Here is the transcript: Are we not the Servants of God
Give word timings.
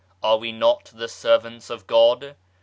Are 0.23 0.37
we 0.37 0.51
not 0.51 0.85
the 0.95 1.07
Servants 1.07 1.69
of 1.69 1.85
God 1.85 2.35